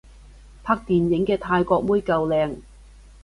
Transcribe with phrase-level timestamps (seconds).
[0.63, 2.57] 拍電影嘅泰國妹夠靚